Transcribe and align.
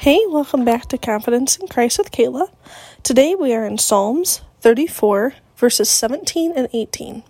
Hey, 0.00 0.24
welcome 0.26 0.64
back 0.64 0.86
to 0.86 0.96
Confidence 0.96 1.58
in 1.58 1.68
Christ 1.68 1.98
with 1.98 2.10
Kala. 2.10 2.48
Today 3.02 3.34
we 3.34 3.52
are 3.52 3.66
in 3.66 3.76
Psalms 3.76 4.40
34, 4.62 5.34
verses 5.58 5.90
17 5.90 6.54
and 6.56 6.68
18. 6.72 7.22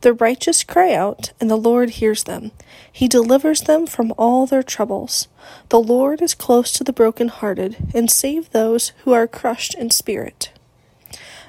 The 0.00 0.14
righteous 0.14 0.64
cry 0.64 0.94
out, 0.94 1.32
and 1.38 1.50
the 1.50 1.56
Lord 1.56 1.90
hears 1.90 2.24
them. 2.24 2.52
He 2.90 3.06
delivers 3.06 3.60
them 3.60 3.86
from 3.86 4.14
all 4.16 4.46
their 4.46 4.62
troubles. 4.62 5.28
The 5.68 5.78
Lord 5.78 6.22
is 6.22 6.32
close 6.32 6.72
to 6.72 6.84
the 6.84 6.92
brokenhearted, 6.94 7.92
and 7.94 8.10
save 8.10 8.48
those 8.48 8.92
who 9.04 9.12
are 9.12 9.26
crushed 9.26 9.74
in 9.74 9.90
spirit. 9.90 10.50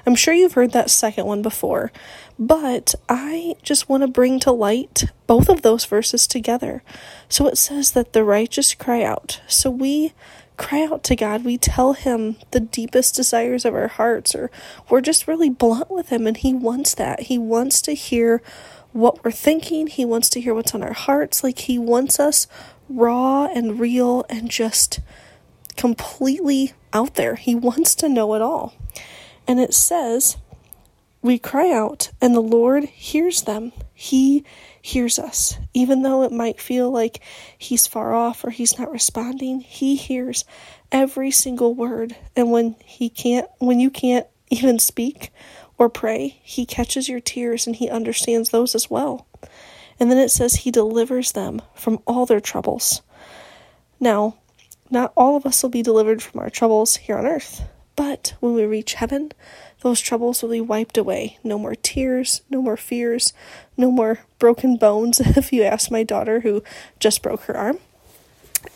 I'm 0.06 0.14
sure 0.14 0.34
you've 0.34 0.54
heard 0.54 0.72
that 0.72 0.90
second 0.90 1.26
one 1.26 1.42
before, 1.42 1.92
but 2.38 2.94
I 3.08 3.56
just 3.62 3.88
want 3.88 4.02
to 4.02 4.08
bring 4.08 4.40
to 4.40 4.52
light 4.52 5.04
both 5.26 5.48
of 5.48 5.62
those 5.62 5.84
verses 5.84 6.26
together. 6.26 6.82
So 7.28 7.46
it 7.46 7.58
says 7.58 7.92
that 7.92 8.12
the 8.12 8.24
righteous 8.24 8.74
cry 8.74 9.02
out. 9.02 9.40
So 9.46 9.70
we 9.70 10.12
cry 10.56 10.84
out 10.84 11.02
to 11.04 11.16
God. 11.16 11.44
We 11.44 11.56
tell 11.56 11.94
Him 11.94 12.36
the 12.50 12.60
deepest 12.60 13.14
desires 13.14 13.64
of 13.64 13.74
our 13.74 13.88
hearts, 13.88 14.34
or 14.34 14.50
we're 14.88 15.00
just 15.00 15.26
really 15.26 15.50
blunt 15.50 15.90
with 15.90 16.10
Him, 16.10 16.26
and 16.26 16.36
He 16.36 16.52
wants 16.52 16.94
that. 16.94 17.22
He 17.22 17.38
wants 17.38 17.80
to 17.82 17.92
hear 17.92 18.42
what 18.92 19.24
we're 19.24 19.30
thinking, 19.30 19.86
He 19.86 20.04
wants 20.04 20.28
to 20.30 20.40
hear 20.40 20.54
what's 20.54 20.74
on 20.74 20.82
our 20.82 20.92
hearts. 20.92 21.42
Like 21.42 21.60
He 21.60 21.78
wants 21.78 22.20
us 22.20 22.46
raw 22.88 23.46
and 23.46 23.80
real 23.80 24.24
and 24.28 24.50
just 24.50 25.00
completely 25.76 26.74
out 26.92 27.14
there. 27.14 27.36
He 27.36 27.54
wants 27.54 27.94
to 27.96 28.08
know 28.08 28.34
it 28.34 28.42
all. 28.42 28.74
And 29.50 29.58
it 29.58 29.74
says, 29.74 30.36
We 31.22 31.36
cry 31.36 31.72
out, 31.72 32.12
and 32.20 32.36
the 32.36 32.40
Lord 32.40 32.84
hears 32.84 33.42
them. 33.42 33.72
He 33.92 34.44
hears 34.80 35.18
us. 35.18 35.58
Even 35.74 36.02
though 36.02 36.22
it 36.22 36.30
might 36.30 36.60
feel 36.60 36.88
like 36.88 37.20
He's 37.58 37.88
far 37.88 38.14
off 38.14 38.44
or 38.44 38.50
He's 38.50 38.78
not 38.78 38.92
responding, 38.92 39.58
He 39.58 39.96
hears 39.96 40.44
every 40.92 41.32
single 41.32 41.74
word. 41.74 42.14
And 42.36 42.52
when 42.52 42.76
He 42.84 43.08
can't, 43.08 43.48
when 43.58 43.80
you 43.80 43.90
can't 43.90 44.28
even 44.50 44.78
speak 44.78 45.32
or 45.78 45.88
pray, 45.88 46.38
He 46.44 46.64
catches 46.64 47.08
your 47.08 47.18
tears 47.18 47.66
and 47.66 47.74
He 47.74 47.90
understands 47.90 48.50
those 48.50 48.76
as 48.76 48.88
well. 48.88 49.26
And 49.98 50.12
then 50.12 50.18
it 50.18 50.30
says 50.30 50.54
He 50.54 50.70
delivers 50.70 51.32
them 51.32 51.60
from 51.74 51.98
all 52.06 52.24
their 52.24 52.38
troubles. 52.38 53.02
Now, 53.98 54.36
not 54.90 55.12
all 55.16 55.36
of 55.36 55.44
us 55.44 55.60
will 55.60 55.70
be 55.70 55.82
delivered 55.82 56.22
from 56.22 56.38
our 56.38 56.50
troubles 56.50 56.94
here 56.94 57.18
on 57.18 57.26
earth. 57.26 57.64
But 58.00 58.32
when 58.40 58.54
we 58.54 58.64
reach 58.64 58.94
heaven, 58.94 59.30
those 59.82 60.00
troubles 60.00 60.40
will 60.40 60.48
be 60.48 60.60
wiped 60.62 60.96
away. 60.96 61.36
No 61.44 61.58
more 61.58 61.74
tears, 61.74 62.40
no 62.48 62.62
more 62.62 62.78
fears, 62.78 63.34
no 63.76 63.90
more 63.90 64.20
broken 64.38 64.78
bones, 64.78 65.20
if 65.36 65.52
you 65.52 65.64
ask 65.64 65.90
my 65.90 66.02
daughter 66.02 66.40
who 66.40 66.62
just 66.98 67.22
broke 67.22 67.42
her 67.42 67.54
arm. 67.54 67.78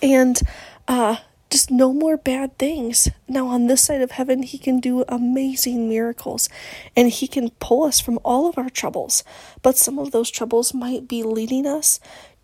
And 0.03 0.39
uh, 0.87 1.17
just 1.49 1.71
no 1.71 1.95
more 1.95 2.19
bad 2.19 2.59
things. 2.59 3.09
Now, 3.27 3.47
on 3.47 3.67
this 3.67 3.83
side 3.83 4.03
of 4.03 4.11
heaven, 4.11 4.43
He 4.43 4.59
can 4.59 4.79
do 4.79 5.07
amazing 5.09 5.89
miracles 5.89 6.51
and 6.95 7.09
He 7.09 7.27
can 7.27 7.49
pull 7.61 7.85
us 7.85 8.01
from 8.01 8.19
all 8.27 8.47
of 8.47 8.59
our 8.59 8.69
troubles. 8.69 9.25
But 9.63 9.79
some 9.79 9.99
of 9.99 10.11
those 10.11 10.31
troubles 10.31 10.75
might 10.75 11.09
be 11.09 11.23
leading 11.23 11.67
us 11.67 11.99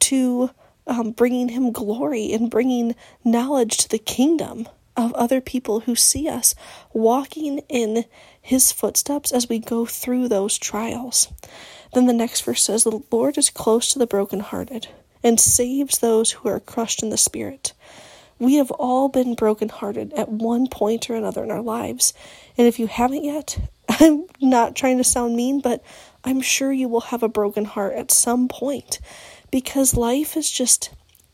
to 0.09 0.49
um, 0.87 1.11
bringing 1.11 1.51
Him 1.51 1.73
glory 1.73 2.33
and 2.33 2.51
bringing 2.51 2.95
knowledge 3.23 3.77
to 3.77 3.89
the 3.91 3.99
kingdom 3.99 4.67
of 5.01 5.13
other 5.15 5.41
people 5.41 5.81
who 5.81 5.95
see 5.95 6.29
us 6.29 6.55
walking 6.93 7.61
in 7.69 8.05
his 8.41 8.73
footsteps 8.73 9.33
as 9.33 9.49
we 9.49 9.59
go 9.59 9.87
through 9.87 10.29
those 10.29 10.59
trials. 10.59 11.29
Then 11.93 12.07
the 12.07 12.13
next 12.13 12.43
verse 12.43 12.63
says, 12.63 12.85
The 12.85 13.01
Lord 13.11 13.37
is 13.39 13.51
close 13.51 13.93
to 13.93 13.99
the 13.99 14.07
brokenhearted 14.07 14.89
and 15.23 15.39
saves 15.39 15.99
those 15.99 16.33
who 16.33 16.49
are 16.49 16.61
crushed 16.61 17.03
in 17.03 17.11
the 17.11 17.17
spirit. 17.17 17.73
We 18.39 18.55
have 18.55 18.71
all 18.71 19.09
been 19.09 19.35
brokenhearted 19.35 20.15
at 20.15 20.31
one 20.31 20.67
point 20.69 21.11
or 21.11 21.15
another 21.15 21.45
in 21.45 21.51
our 21.51 21.61
lives. 21.61 22.15
And 22.57 22.67
if 22.67 22.79
you 22.79 22.87
haven't 22.87 23.25
yet, 23.25 23.59
I'm 23.89 24.25
not 24.41 24.75
trying 24.75 24.97
to 24.97 25.05
sound 25.05 25.37
mean, 25.37 25.61
but 25.61 25.85
I'm 26.25 26.41
sure 26.41 26.73
you 26.73 26.89
will 26.89 27.03
have 27.03 27.23
a 27.23 27.29
broken 27.29 27.67
heart 27.67 27.95
at 27.95 28.11
some 28.11 28.49
point 28.49 28.99
because 29.51 29.95
life 29.95 30.37
is 30.37 30.51
just 30.51 30.91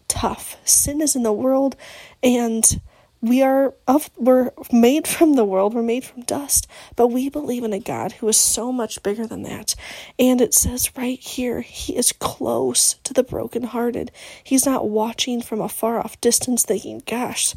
tough. 0.09 0.57
Sin 0.65 1.01
is 1.01 1.15
in 1.15 1.23
the 1.23 1.33
world, 1.33 1.77
and 2.23 2.81
we 3.27 3.43
are 3.43 3.75
of 3.89 4.11
we're 4.17 4.51
made 4.71 5.07
from 5.07 5.35
the 5.35 5.45
world 5.45 5.75
we're 5.75 5.83
made 5.83 6.05
from 6.05 6.23
dust 6.23 6.67
but 6.95 7.09
we 7.09 7.29
believe 7.29 7.65
in 7.65 7.73
a 7.73 7.79
god 7.79 8.13
who 8.13 8.29
is 8.29 8.37
so 8.37 8.71
much 8.73 9.03
bigger 9.03 9.27
than 9.27 9.43
that. 9.43 9.75
And 10.19 10.41
it 10.41 10.55
says 10.55 10.97
right 10.97 11.19
here 11.19 11.61
he 11.61 11.97
is 11.97 12.13
close 12.13 12.95
to 13.05 13.13
the 13.13 13.23
brokenhearted. 13.23 14.11
He's 14.43 14.67
not 14.67 14.89
watching 14.89 15.43
from 15.43 15.61
a 15.61 15.69
far 15.69 15.99
off 15.99 16.21
distance 16.21 16.65
thinking 16.65 17.03
gosh 17.07 17.55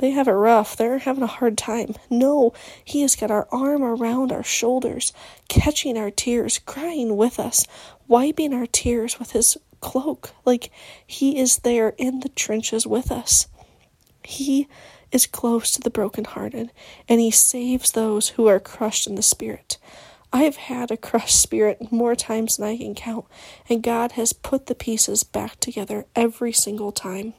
they 0.00 0.10
have 0.10 0.26
it 0.26 0.32
rough. 0.32 0.76
They're 0.76 0.98
having 0.98 1.22
a 1.22 1.28
hard 1.28 1.56
time. 1.56 1.94
No 2.10 2.52
he 2.84 3.02
has 3.02 3.14
got 3.16 3.30
our 3.30 3.48
arm 3.52 3.82
around 3.82 4.32
our 4.32 4.42
shoulders 4.42 5.12
catching 5.48 5.96
our 5.96 6.10
tears 6.10 6.58
crying 6.58 7.16
with 7.16 7.38
us 7.38 7.64
wiping 8.08 8.52
our 8.52 8.66
tears 8.66 9.18
with 9.18 9.32
his 9.32 9.56
cloak. 9.80 10.30
Like 10.44 10.70
he 11.06 11.38
is 11.38 11.58
there 11.58 11.94
in 11.98 12.20
the 12.20 12.28
trenches 12.30 12.86
with 12.86 13.12
us. 13.12 13.46
He 14.22 14.68
is 15.14 15.26
close 15.26 15.70
to 15.70 15.80
the 15.80 15.90
brokenhearted, 15.90 16.72
and 17.08 17.20
he 17.20 17.30
saves 17.30 17.92
those 17.92 18.30
who 18.30 18.48
are 18.48 18.60
crushed 18.60 19.06
in 19.06 19.14
the 19.14 19.22
spirit. 19.22 19.78
I 20.32 20.42
have 20.42 20.56
had 20.56 20.90
a 20.90 20.96
crushed 20.96 21.40
spirit 21.40 21.92
more 21.92 22.16
times 22.16 22.56
than 22.56 22.66
I 22.66 22.76
can 22.76 22.96
count, 22.96 23.24
and 23.68 23.82
God 23.82 24.12
has 24.12 24.32
put 24.32 24.66
the 24.66 24.74
pieces 24.74 25.22
back 25.22 25.60
together 25.60 26.06
every 26.16 26.52
single 26.52 26.90
time. 26.90 27.34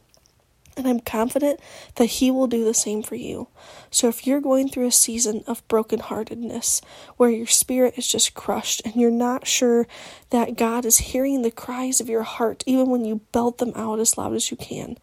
And 0.77 0.87
I'm 0.87 0.99
confident 0.99 1.59
that 1.95 2.05
He 2.05 2.31
will 2.31 2.47
do 2.47 2.63
the 2.65 2.73
same 2.73 3.01
for 3.01 3.15
you. 3.15 3.47
So 3.89 4.07
if 4.07 4.27
you're 4.27 4.41
going 4.41 4.69
through 4.69 4.87
a 4.87 4.91
season 4.91 5.43
of 5.47 5.65
brokenheartedness 5.67 6.81
where 7.17 7.29
your 7.29 7.47
spirit 7.47 7.97
is 7.97 8.07
just 8.07 8.33
crushed 8.33 8.81
and 8.85 8.95
you're 8.95 9.11
not 9.11 9.47
sure 9.47 9.87
that 10.31 10.57
God 10.57 10.85
is 10.85 10.97
hearing 10.97 11.41
the 11.41 11.51
cries 11.51 12.01
of 12.01 12.09
your 12.09 12.23
heart, 12.23 12.63
even 12.65 12.89
when 12.89 13.05
you 13.05 13.21
belt 13.31 13.57
them 13.57 13.71
out 13.75 13.99
as 13.99 14.17
loud 14.17 14.33
as 14.33 14.51
you 14.51 14.57
can, 14.57 14.97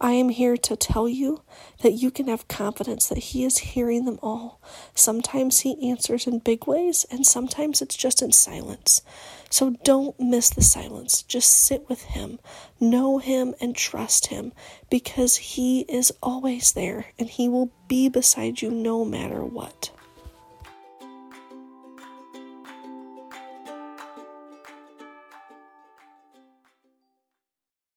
I 0.00 0.12
am 0.12 0.28
here 0.28 0.56
to 0.56 0.76
tell 0.76 1.08
you 1.08 1.42
that 1.82 1.92
you 1.92 2.10
can 2.10 2.28
have 2.28 2.48
confidence 2.48 3.08
that 3.08 3.18
He 3.18 3.44
is 3.44 3.58
hearing 3.58 4.04
them 4.04 4.18
all. 4.22 4.60
Sometimes 4.94 5.60
He 5.60 5.88
answers 5.88 6.26
in 6.26 6.40
big 6.40 6.66
ways, 6.66 7.06
and 7.10 7.26
sometimes 7.26 7.80
it's 7.80 7.96
just 7.96 8.22
in 8.22 8.32
silence. 8.32 9.02
So 9.50 9.76
don't 9.84 10.18
miss 10.18 10.50
the 10.50 10.62
silence. 10.62 11.22
Just 11.22 11.50
sit 11.50 11.88
with 11.88 12.02
Him, 12.02 12.40
know 12.80 13.18
Him, 13.18 13.54
and 13.60 13.76
trust 13.76 14.26
Him 14.26 14.52
because 14.90 15.36
He 15.36 15.82
is 15.82 16.12
always 16.22 16.72
there 16.72 17.06
and 17.18 17.28
He 17.28 17.48
will 17.48 17.70
be 17.86 18.08
beside 18.08 18.62
you 18.62 18.70
no 18.70 19.04
matter 19.04 19.44
what. 19.44 19.90